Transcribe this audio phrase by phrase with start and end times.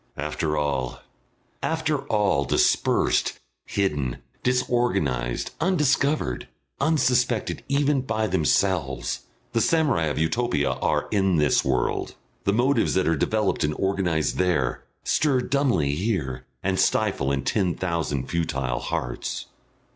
[0.17, 0.99] After all,
[1.61, 6.47] after all, dispersed, hidden, disorganised, undiscovered,
[6.79, 9.19] unsuspected even by themselves,
[9.53, 14.39] the samurai of Utopia are in this world, the motives that are developed and organised
[14.39, 19.45] there stir dumbly here and stifle in ten thousand futile hearts....